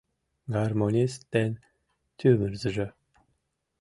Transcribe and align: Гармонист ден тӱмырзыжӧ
Гармонист 0.53 1.21
ден 1.33 1.51
тӱмырзыжӧ 2.17 2.87